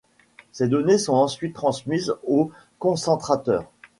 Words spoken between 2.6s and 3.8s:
concentrateur.